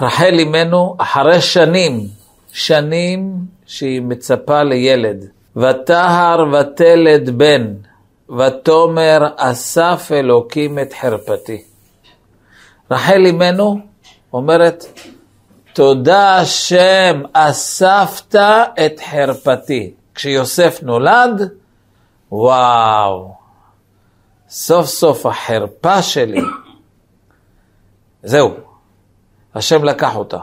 [0.00, 2.00] רחל אימנו אחרי שנים,
[2.52, 5.24] שנים שהיא מצפה לילד.
[5.56, 7.74] ותהר ותלד בן,
[8.38, 11.62] ותאמר אסף אלוקים את חרפתי.
[12.90, 13.78] רחל אימנו
[14.32, 14.84] אומרת,
[15.72, 18.34] תודה השם, אספת
[18.86, 19.94] את חרפתי.
[20.14, 21.48] כשיוסף נולד,
[22.32, 23.34] וואו,
[24.48, 26.40] סוף סוף החרפה שלי,
[28.22, 28.73] זהו,
[29.54, 30.38] השם לקח אותה,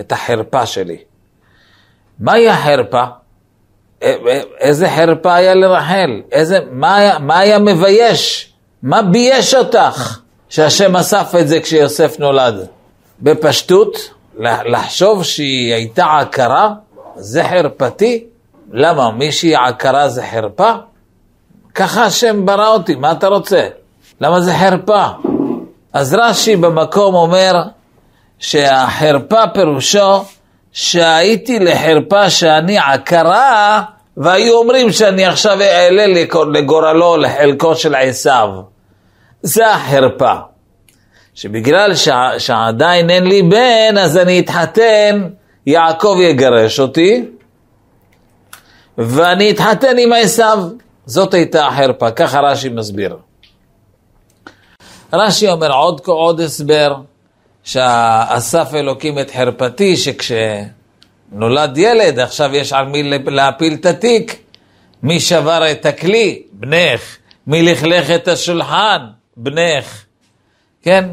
[0.00, 0.98] את החרפה שלי.
[2.20, 3.04] מהי החרפה?
[4.60, 6.22] איזה חרפה היה לרחל?
[6.32, 8.52] איזה, מה, היה, מה היה מבייש?
[8.82, 12.66] מה בייש אותך שהשם אסף את זה כשיוסף נולד?
[13.20, 13.96] בפשטות,
[14.64, 16.70] לחשוב שהיא הייתה עקרה,
[17.16, 18.26] זה חרפתי?
[18.72, 20.72] למה, מישהי עקרה זה חרפה?
[21.74, 23.68] ככה השם ברא אותי, מה אתה רוצה?
[24.20, 25.06] למה זה חרפה?
[25.92, 27.52] אז רש"י במקום אומר
[28.38, 30.24] שהחרפה פירושו
[30.72, 33.82] שהייתי לחרפה שאני עקרה,
[34.16, 36.06] והיו אומרים שאני עכשיו אעלה
[36.52, 38.48] לגורלו, לחלקו של עשיו.
[39.42, 40.34] זה החרפה.
[41.34, 41.92] שבגלל
[42.38, 45.28] שעדיין אין לי בן, אז אני אתחתן,
[45.66, 47.24] יעקב יגרש אותי,
[48.98, 50.58] ואני אתחתן עם עשיו.
[51.06, 53.16] זאת הייתה החרפה, ככה רש"י מסביר.
[55.12, 56.94] רש"י אומר עוד, עוד הסבר,
[57.68, 64.36] שאסף אלוקים את חרפתי, שכשנולד ילד, עכשיו יש על מי להפיל את התיק.
[65.02, 66.42] מי שבר את הכלי?
[66.52, 67.16] בנך.
[67.46, 68.98] מי לכלך את השולחן?
[69.36, 70.04] בנך.
[70.82, 71.04] כן,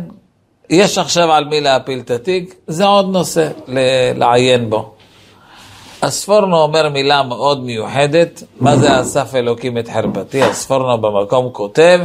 [0.70, 3.50] יש עכשיו על מי להפיל את התיק, זה עוד נושא
[4.16, 4.94] לעיין בו.
[6.02, 10.44] הספורנו אומר מילה מאוד מיוחדת, מה זה אסף אלוקים את חרפתי?
[10.44, 12.00] הספורנו במקום כותב,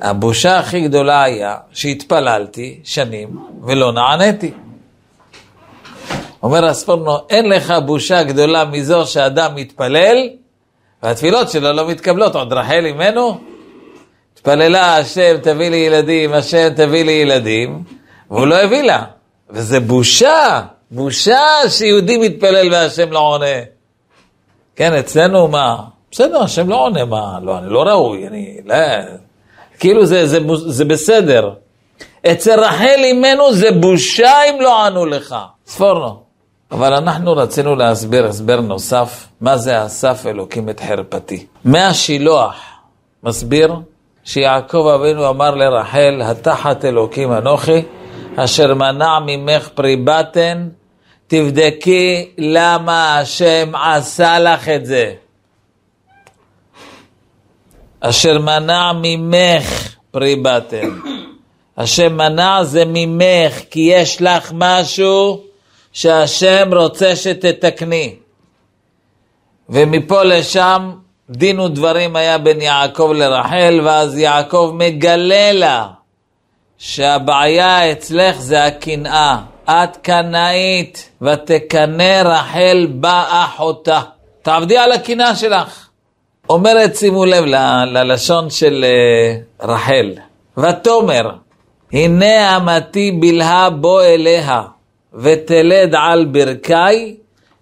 [0.00, 3.28] הבושה הכי גדולה היה שהתפללתי שנים
[3.62, 4.50] ולא נעניתי.
[6.42, 10.28] אומר הספורנו, אין לך בושה גדולה מזו שאדם מתפלל
[11.02, 13.40] והתפילות שלו לא מתקבלות, עוד רחל אימנו
[14.34, 17.82] התפללה, השם תביא לי ילדים, השם תביא לי ילדים,
[18.30, 19.04] והוא לא הביא לה.
[19.50, 23.46] וזה בושה, בושה שיהודי מתפלל והשם לא עונה.
[24.76, 25.76] כן, אצלנו מה?
[26.10, 27.38] בסדר, השם לא עונה, מה?
[27.42, 28.56] לא, אני לא ראוי, אני...
[28.64, 28.74] לא...
[29.78, 31.50] כאילו זה, זה, זה בסדר.
[32.26, 35.36] אצל רחל אימנו זה בושה אם לא ענו לך.
[35.66, 36.22] ספורנו.
[36.72, 41.46] אבל אנחנו רצינו להסביר הסבר נוסף, מה זה אסף אלוקים את חרפתי.
[41.64, 42.54] מהשילוח
[43.22, 43.74] מסביר
[44.24, 47.82] שיעקב אבינו אמר לרחל, התחת אלוקים אנוכי,
[48.36, 50.68] אשר מנע ממך פרי בטן,
[51.26, 55.12] תבדקי למה השם עשה לך את זה.
[58.04, 60.88] אשר מנע ממך פרי בטן.
[61.78, 65.40] השם מנע זה ממך, כי יש לך משהו
[65.92, 68.14] שהשם רוצה שתתקני.
[69.68, 70.92] ומפה לשם
[71.30, 75.86] דין ודברים היה בין יעקב לרחל, ואז יעקב מגלה לה
[76.78, 79.38] שהבעיה אצלך זה הקנאה.
[79.70, 84.00] את קנאית, ותקנא רחל באחותה.
[84.42, 85.81] תעבדי על הקנאה שלך.
[86.48, 90.12] אומרת, שימו לב ל- ללשון של uh, רחל,
[90.56, 91.30] ותאמר,
[91.92, 94.62] הנה אמתי בלהה בוא אליה,
[95.14, 97.16] ותלד על ברכי,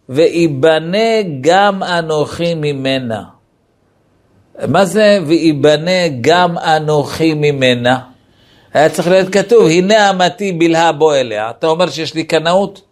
[0.08, 3.22] ויבנה גם אנוכי ממנה.
[4.68, 7.98] מה זה ויבנה גם אנוכי ממנה?
[8.74, 11.50] היה צריך להיות כתוב, הנה אמתי בלהה בוא אליה.
[11.50, 12.82] אתה אומר שיש לי קנאות?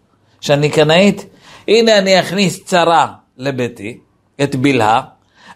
[0.41, 1.27] שאני קנאית?
[1.69, 3.07] הנה אני אכניס צרה
[3.37, 3.99] לביתי,
[4.43, 5.01] את בלהה,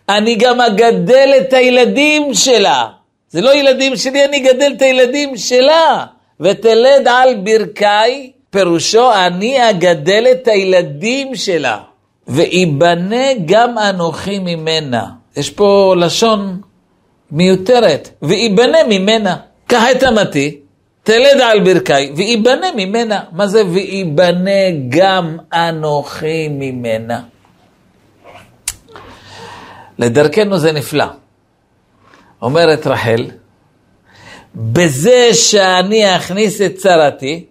[0.08, 2.86] אני גם אגדל את הילדים שלה.
[3.28, 6.04] זה לא ילדים שלי, אני אגדל את הילדים שלה.
[6.40, 11.78] ותלד על ברכי, פירושו אני אגדל את הילדים שלה.
[12.28, 15.06] ויבנה גם אנוכי ממנה.
[15.36, 16.60] יש פה לשון
[17.30, 18.08] מיותרת.
[18.22, 19.36] ויבנה ממנה.
[19.66, 20.56] קח את אמתי,
[21.02, 23.20] תלד על ברכי, ויבנה ממנה.
[23.32, 27.20] מה זה ויבנה גם אנוכי ממנה?
[30.02, 31.04] לדרכנו זה נפלא.
[32.43, 33.31] אומרת רחל,
[34.54, 37.44] בזה שאני אכניס את צרתי,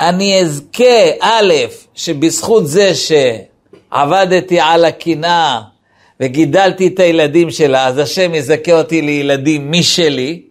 [0.00, 1.54] אני אזכה, א',
[1.94, 5.60] שבזכות זה שעבדתי על הקנאה
[6.20, 10.42] וגידלתי את הילדים שלה, אז השם יזכה אותי לילדים משלי,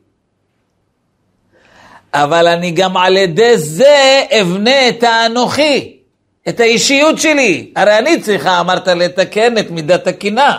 [2.14, 5.98] אבל אני גם על ידי זה אבנה את האנוכי.
[6.50, 7.72] את האישיות שלי.
[7.76, 10.58] הרי אני צריכה, אמרת, לתקן את מידת הקנאה.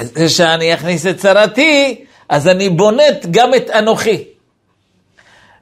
[0.00, 4.24] בזה שאני אכניס את צרתי, אז אני בונת גם את אנוכי.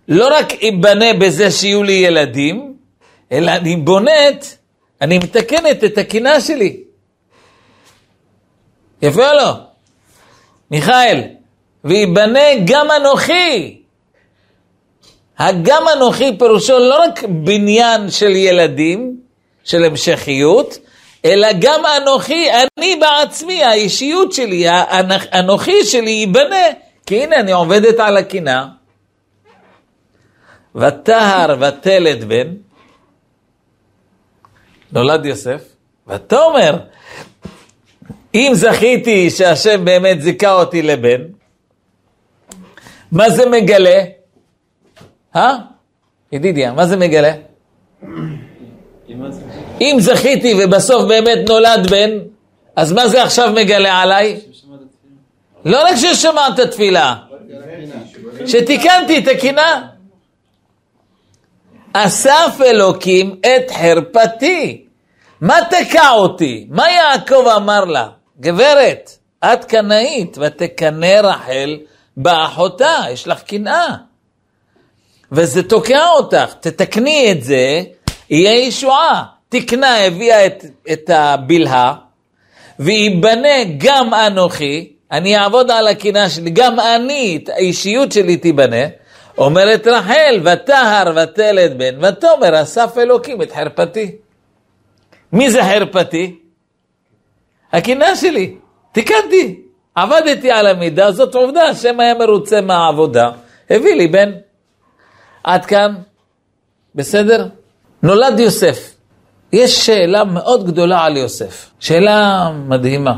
[0.08, 2.74] לא רק ייבנה בזה שיהיו לי ילדים,
[3.32, 4.56] אלא אני בונת,
[5.00, 6.76] אני מתקנת את הקינה שלי.
[9.02, 9.52] יפה או לא?
[10.70, 11.22] מיכאל,
[11.84, 13.82] וייבנה גם אנוכי.
[15.38, 19.20] הגם אנוכי פירושו לא רק בניין של ילדים,
[19.64, 20.78] של המשכיות,
[21.24, 26.66] אלא גם אנוכי, אני בעצמי, האישיות שלי, האנוכי שלי ייבנה,
[27.06, 28.68] כי הנה אני עובדת על הקינה.
[30.74, 32.54] וטהר ותלת בן,
[34.92, 35.62] נולד יוסף,
[36.06, 36.78] ותאמר,
[38.34, 41.22] אם זכיתי שהשם באמת זיכה אותי לבן,
[43.12, 44.00] מה זה מגלה?
[45.36, 45.56] אה?
[46.32, 47.32] ידידיה, מה זה מגלה?
[49.80, 52.10] אם זכיתי ובסוף באמת נולד בן,
[52.76, 54.40] אז מה זה עכשיו מגלה עליי?
[55.64, 57.14] לא רק ששמעת תפילה,
[58.46, 59.88] שתיקנתי את הקינה.
[61.92, 64.84] אסף אלוקים את חרפתי.
[65.40, 66.66] מה תקע אותי?
[66.70, 68.08] מה יעקב אמר לה?
[68.40, 69.10] גברת,
[69.44, 71.78] את קנאית, ותקנא רחל
[72.16, 73.94] באחותה, יש לך קנאה.
[75.32, 77.82] וזה תוקע אותך, תתקני את זה,
[78.30, 79.24] יהיה ישועה.
[79.48, 81.94] תקנה הביאה את, את הבלהה,
[82.78, 88.86] וייבנה גם אנוכי, אני אעבוד על הקינה שלי, גם אני, האישיות שלי תיבנה.
[89.38, 94.16] אומרת רחל, וטהר ותלת בן, ותאמר אסף אלוקים את חרפתי.
[95.32, 96.38] מי זה חרפתי?
[97.72, 98.56] הקינה שלי,
[98.92, 99.62] תיקנתי,
[99.94, 103.30] עבדתי על המידה, זאת עובדה, השם היה מרוצה מהעבודה,
[103.70, 104.32] הביא לי בן.
[105.44, 105.94] עד כאן,
[106.94, 107.48] בסדר?
[108.02, 108.94] נולד יוסף.
[109.52, 113.16] יש שאלה מאוד גדולה על יוסף, שאלה מדהימה.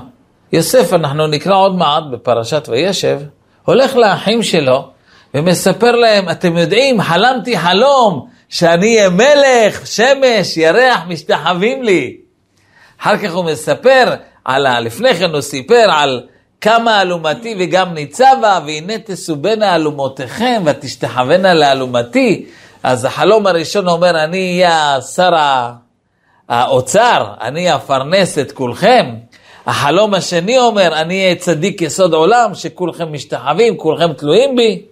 [0.53, 3.21] יוסף, אנחנו נקרא עוד מעט בפרשת וישב,
[3.65, 4.89] הולך לאחים שלו
[5.35, 12.17] ומספר להם, אתם יודעים, חלמתי חלום שאני אהיה מלך, שמש, ירח, משתחווים לי.
[13.01, 14.81] אחר כך הוא מספר, על ה...
[14.81, 16.23] לפני כן הוא סיפר על
[16.61, 22.47] כמה אלומתי וגם ניצבה, והנה תסובנה אלומותיכם ותשתחוונה לאלומתי.
[22.83, 25.31] אז החלום הראשון אומר, אני אהיה שר
[26.49, 29.15] האוצר, אני אפרנס את כולכם.
[29.67, 34.83] החלום השני אומר, אני אהיה צדיק יסוד עולם, שכולכם משתחווים, כולכם תלויים בי.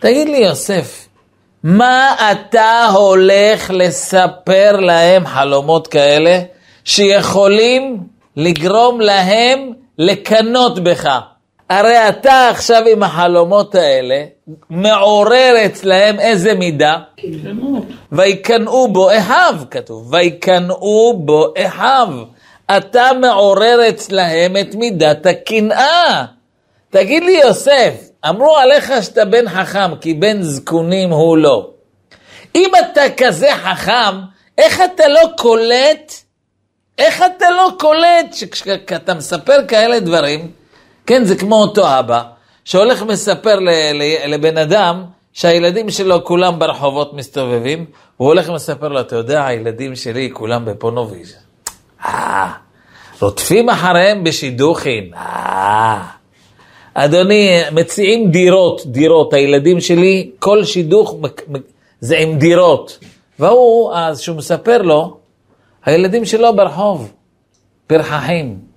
[0.00, 1.08] תגיד לי, יוסף,
[1.64, 6.40] מה אתה הולך לספר להם חלומות כאלה,
[6.84, 7.98] שיכולים
[8.36, 11.18] לגרום להם לקנות בך?
[11.70, 14.24] הרי אתה עכשיו עם החלומות האלה,
[14.70, 16.98] מעורר אצלהם איזה מידה?
[18.12, 20.14] ויקנאו בו אחיו, כתוב.
[20.14, 22.08] ויקנאו בו אחיו.
[22.76, 26.24] אתה מעורר אצלהם את מידת הקנאה.
[26.90, 27.94] תגיד לי, יוסף,
[28.28, 31.70] אמרו עליך שאתה בן חכם, כי בן זקונים הוא לא.
[32.54, 34.20] אם אתה כזה חכם,
[34.58, 36.12] איך אתה לא קולט,
[36.98, 40.59] איך אתה לא קולט שכשאתה מספר כאלה דברים,
[41.06, 42.22] כן, זה כמו אותו אבא,
[42.64, 43.58] שהולך מספר
[44.26, 47.84] לבן אדם שהילדים שלו כולם ברחובות מסתובבים,
[48.16, 51.36] הוא הולך ומספר לו, אתה יודע, הילדים שלי כולם בפונוביז.
[52.04, 52.52] אה,
[53.20, 55.14] רודפים אחריהם בשידוכים.
[55.14, 56.02] אה.
[56.94, 61.14] אדוני, מציעים דירות, דירות, הילדים שלי, כל שידוך
[62.00, 62.98] זה עם דירות.
[63.38, 65.16] והוא, אז שהוא מספר לו,
[65.84, 67.12] הילדים שלו ברחוב,
[67.86, 68.69] פרחחים.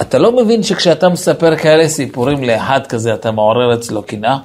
[0.00, 4.38] אתה לא מבין שכשאתה מספר כאלה סיפורים לאחד כזה, אתה מעורר אצלו קנאה?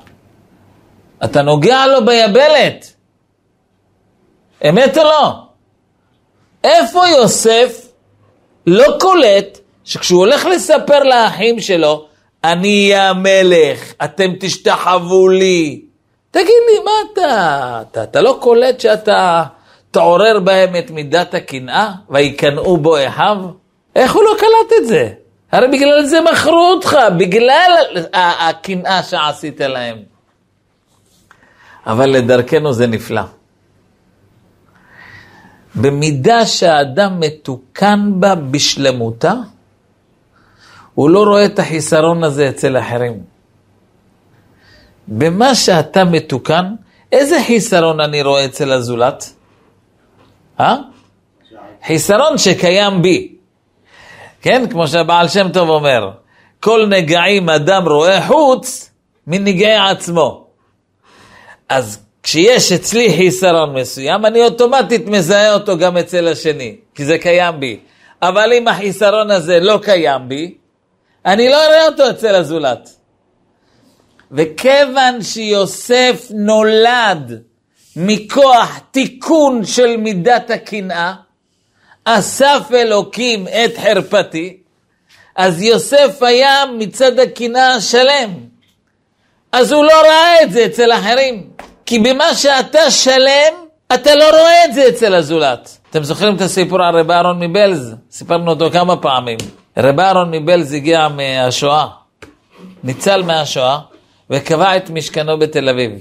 [1.24, 2.93] אתה נוגע לו ביבלת.
[4.70, 5.34] אמת או לא?
[6.63, 7.88] איפה יוסף
[8.67, 12.05] לא קולט שכשהוא הולך לספר לאחים שלו,
[12.43, 15.81] אני אהיה המלך, אתם תשתחוו לי.
[16.31, 19.43] תגיד לי, מה אתה, אתה, אתה לא קולט שאתה
[19.91, 23.38] תעורר בהם את מידת הקנאה, ויקנאו בו אחיו?
[23.96, 25.10] איך הוא לא קלט את זה?
[25.51, 27.72] הרי בגלל זה מכרו אותך, בגלל
[28.13, 29.98] הקנאה שעשית להם.
[31.86, 33.22] אבל לדרכנו זה נפלא.
[35.75, 39.34] במידה שהאדם מתוקן בה בשלמותה,
[40.93, 43.24] הוא לא רואה את החיסרון הזה אצל אחרים.
[45.08, 46.75] במה שאתה מתוקן,
[47.12, 49.34] איזה חיסרון אני רואה אצל הזולת?
[50.60, 50.75] אה?
[51.86, 53.30] חיסרון שקיים בי.
[54.41, 56.12] כן, כמו שהבעל שם טוב אומר,
[56.60, 58.91] כל נגעים אדם רואה חוץ
[59.27, 60.48] מנגעי עצמו.
[61.69, 67.60] אז כשיש אצלי חיסרון מסוים, אני אוטומטית מזהה אותו גם אצל השני, כי זה קיים
[67.60, 67.79] בי.
[68.21, 70.53] אבל אם החיסרון הזה לא קיים בי,
[71.25, 72.89] אני לא אראה אותו אצל הזולת.
[74.31, 77.41] וכיוון שיוסף נולד
[77.95, 81.13] מכוח תיקון של מידת הקנאה,
[82.05, 84.58] אסף אלוקים את חרפתי,
[85.36, 88.29] אז יוסף היה מצד הקנאה שלם.
[89.51, 91.50] אז הוא לא ראה את זה אצל אחרים.
[91.86, 93.53] כי במה שאתה שלם,
[93.93, 95.77] אתה לא רואה את זה אצל הזולת.
[95.89, 97.96] אתם זוכרים את הסיפור על רב אהרון מבלז?
[98.12, 99.38] סיפרנו אותו כמה פעמים.
[99.77, 101.88] רב אהרון מבלז הגיע מהשואה,
[102.84, 103.79] ניצל מהשואה,
[104.29, 105.91] וקבע את משכנו בתל אביב.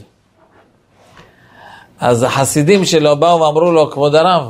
[2.00, 4.48] אז החסידים שלו באו ואמרו לו, כבוד הרב,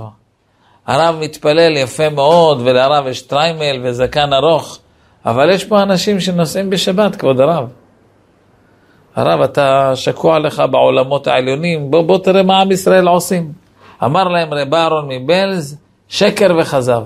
[0.91, 4.79] הרב מתפלל יפה מאוד, ולרב יש טריימל וזקן ארוך,
[5.27, 7.69] אבל יש פה אנשים שנוסעים בשבת, כבוד הרב.
[9.17, 13.53] הרב, אתה שקוע לך בעולמות העליונים, בוא, בוא תראה מה עם ישראל עושים.
[14.05, 15.79] אמר להם רב אהרון מבלז,
[16.09, 17.03] שקר וכזב.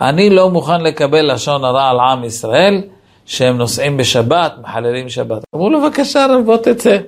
[0.00, 2.82] אני לא מוכן לקבל לשון הרע על עם ישראל,
[3.24, 5.44] שהם נוסעים בשבת, מחללים שבת.
[5.54, 6.98] אמרו לו, בבקשה הרב, בוא תצא.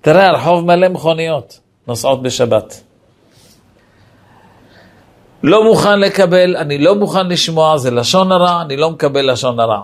[0.00, 2.80] תראה, הרחוב מלא מכוניות נוסעות בשבת.
[5.46, 9.80] לא מוכן לקבל, אני לא מוכן לשמוע, זה לשון הרע, אני לא מקבל לשון הרע.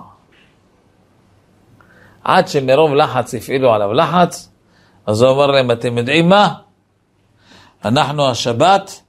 [2.25, 4.51] עד שמרוב לחץ הפעילו עליו לחץ,
[5.07, 6.55] אז הוא אמר להם, אתם יודעים מה?
[7.85, 9.03] אנחנו השבת,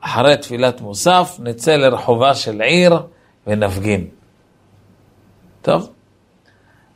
[0.00, 2.98] אחרי תפילת מוסף, נצא לרחובה של עיר
[3.46, 4.06] ונפגין.
[5.62, 5.90] טוב,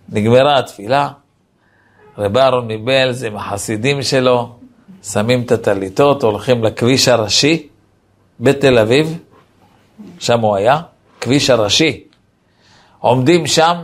[0.08, 1.08] נגמרה התפילה,
[2.18, 4.56] רב אהרון מבלז עם החסידים שלו,
[5.02, 7.67] שמים את הטליתות, הולכים לכביש הראשי
[8.40, 9.18] בתל אביב,
[10.18, 10.80] שם הוא היה,
[11.20, 12.04] כביש הראשי.
[12.98, 13.76] עומדים שם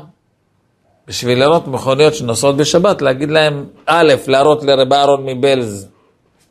[1.07, 5.89] בשביל לראות מכוניות שנוסעות בשבת, להגיד להם, א', להראות לרב אהרון מבלז,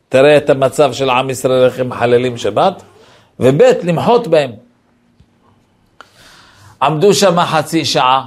[0.10, 2.84] תראה את המצב של עם ישראל, איך הם מחללים שבת,
[3.40, 4.52] וב', למחות בהם.
[6.82, 8.26] עמדו שם חצי שעה,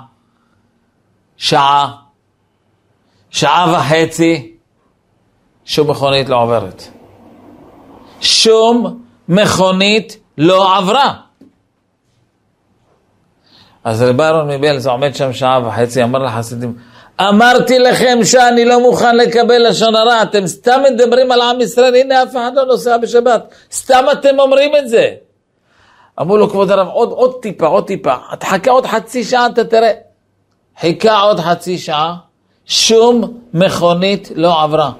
[1.37, 1.93] שעה,
[3.31, 4.53] שעה וחצי,
[5.65, 6.83] שום מכונית לא עוברת.
[8.21, 11.13] שום מכונית לא עברה.
[13.85, 16.77] אז רב אהרון מבלז עומד שם שעה וחצי, אמר לחסידים,
[17.21, 22.23] אמרתי לכם שאני לא מוכן לקבל לשון הרע, אתם סתם מדברים על עם ישראל, הנה
[22.23, 25.11] אף אחד לא נוסע בשבת, סתם אתם אומרים את זה.
[26.21, 29.93] אמרו לו, כבוד הרב, עוד, עוד טיפה, עוד טיפה, תחכה עוד חצי שעה, אתה תראה.
[30.81, 32.15] חיכה עוד חצי שעה,
[32.67, 34.91] שום מכונית לא עברה.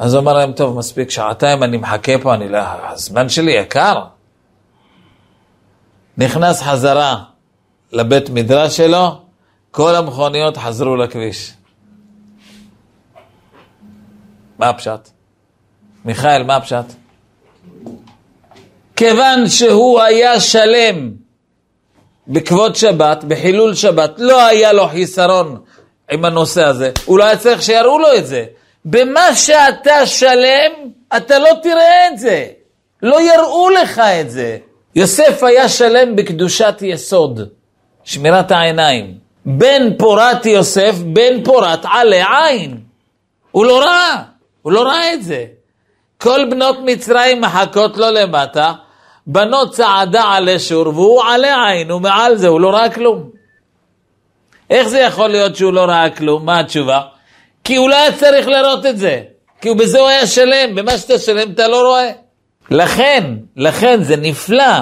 [0.00, 2.58] אז אמר להם, טוב, מספיק שעתיים, אני מחכה פה, אני לא...
[2.82, 4.04] הזמן שלי יקר.
[6.18, 7.16] נכנס חזרה
[7.92, 9.18] לבית מדרש שלו,
[9.70, 11.52] כל המכוניות חזרו לכביש.
[14.58, 15.08] מה הפשט?
[16.04, 16.84] מיכאל, מה הפשט?
[18.96, 21.10] כיוון שהוא היה שלם
[22.28, 25.60] בכבוד שבת, בחילול שבת, לא היה לו חיסרון
[26.10, 28.44] עם הנושא הזה, הוא לא היה צריך שיראו לו את זה.
[28.84, 30.72] במה שאתה שלם,
[31.16, 32.46] אתה לא תראה את זה.
[33.02, 34.58] לא יראו לך את זה.
[34.94, 37.40] יוסף היה שלם בקדושת יסוד,
[38.04, 39.14] שמירת העיניים.
[39.46, 42.80] בן פורת יוסף, בן פורת עלי עין.
[43.50, 44.22] הוא לא ראה,
[44.62, 45.44] הוא לא ראה את זה.
[46.18, 48.72] כל בנות מצרים מחכות לו למטה,
[49.26, 53.30] בנות צעדה עלי שור, והוא עלי עין, הוא מעל זה, הוא לא ראה כלום.
[54.70, 56.46] איך זה יכול להיות שהוא לא ראה כלום?
[56.46, 57.00] מה התשובה?
[57.70, 59.22] כי הוא לא היה צריך לראות את זה.
[59.60, 62.10] כי הוא בזה הוא היה שלם, במה שאתה שלם אתה לא רואה.
[62.70, 63.24] לכן,
[63.56, 64.72] לכן זה נפלא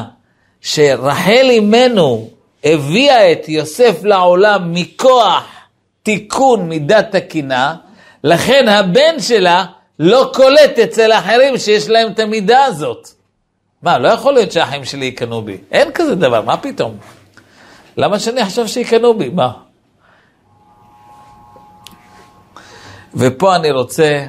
[0.60, 2.30] שרחל אימנו
[2.64, 5.44] הביאה את יוסף לעולם מכוח
[6.02, 7.74] תיקון מידת הקנאה,
[8.24, 9.64] לכן הבן שלה
[9.98, 13.08] לא קולט אצל אחרים שיש להם את המידה הזאת.
[13.82, 15.56] מה, לא יכול להיות שהאחים שלי יקנאו בי.
[15.70, 16.96] אין כזה דבר, מה פתאום?
[17.96, 19.28] למה שאני אחשוב שיקנאו בי?
[19.28, 19.52] מה?
[23.14, 24.26] ופה אני רוצה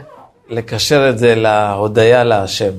[0.50, 2.74] לקשר את זה להודיה להשם.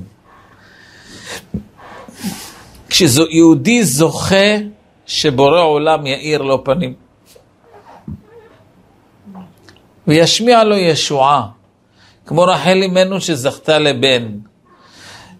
[2.89, 4.55] כשיהודי זוכה
[5.05, 6.93] שבורא עולם יאיר לו פנים.
[10.07, 11.47] וישמיע לו ישועה,
[12.25, 14.29] כמו רחל אמנו שזכתה לבן,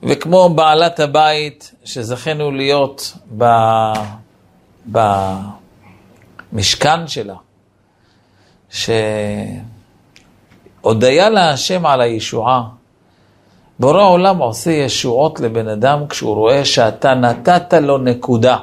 [0.03, 3.45] וכמו בעלת הבית שזכינו להיות ב...
[6.51, 7.35] במשכן שלה,
[10.81, 12.63] שהודיה להשם על הישועה.
[13.79, 18.57] בורא עולם עושה ישועות לבן אדם כשהוא רואה שאתה נתת לו נקודה.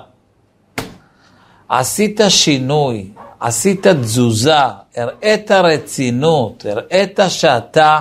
[1.69, 3.11] עשית שינוי,
[3.41, 4.55] עשית תזוזה,
[4.97, 8.01] הראית רצינות, הראית שאתה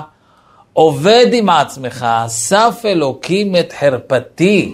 [0.74, 4.74] עובד עם עצמך, אסף אלוקים את חרפתי.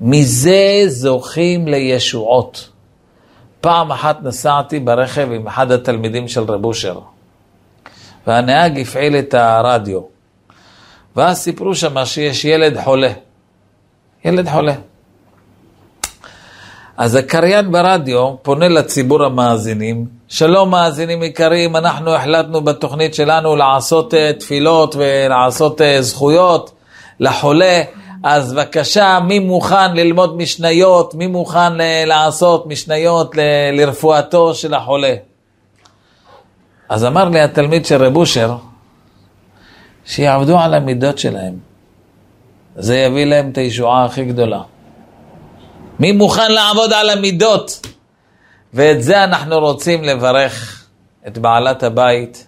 [0.00, 2.68] מזה זוכים לישועות.
[3.60, 6.98] פעם אחת נסעתי ברכב עם אחד התלמידים של רב אושר,
[8.26, 10.00] והנהג הפעיל את הרדיו,
[11.16, 13.12] ואז סיפרו שם שיש ילד חולה.
[14.24, 14.74] ילד חולה.
[16.96, 24.16] אז הקריין ברדיו פונה לציבור המאזינים, שלום מאזינים יקרים, אנחנו החלטנו בתוכנית שלנו לעשות uh,
[24.40, 26.72] תפילות ולעשות uh, זכויות
[27.20, 27.82] לחולה,
[28.22, 33.34] אז בבקשה, מי מוכן ללמוד משניות, מי מוכן uh, לעשות משניות
[33.72, 35.14] לרפואתו של החולה?
[36.88, 38.56] אז אמר לי התלמיד של רב אושר,
[40.04, 41.54] שיעבדו על המידות שלהם.
[42.76, 44.62] זה יביא להם את הישועה הכי גדולה.
[46.00, 47.86] מי מוכן לעבוד על המידות?
[48.74, 50.86] ואת זה אנחנו רוצים לברך
[51.26, 52.46] את בעלת הבית,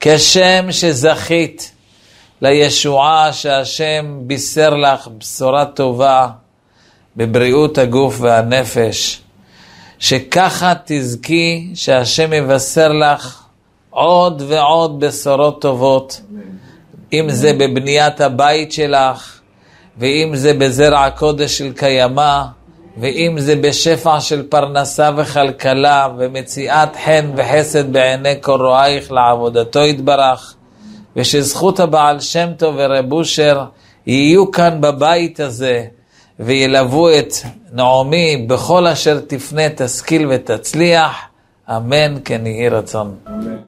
[0.00, 1.72] כשם שזכית
[2.42, 6.28] לישועה שהשם בישר לך בשורה טובה
[7.16, 9.20] בבריאות הגוף והנפש,
[9.98, 13.45] שככה תזכי שהשם יבשר לך
[13.96, 16.20] עוד ועוד בשורות טובות,
[17.12, 19.40] אם זה בבניית הבית שלך,
[19.98, 22.42] ואם זה בזרע הקודש של קיימא,
[22.96, 30.54] ואם זה בשפע של פרנסה וכלכלה, ומציאת חן וחסד בעיני כל רואייך לעבודתו יתברך,
[31.16, 33.64] ושזכות הבעל שם טוב ורב אושר
[34.06, 35.84] יהיו כאן בבית הזה,
[36.40, 37.32] וילוו את
[37.72, 41.16] נעמי בכל אשר תפנה, תשכיל ותצליח,
[41.70, 43.14] אמן כן יהי רצון.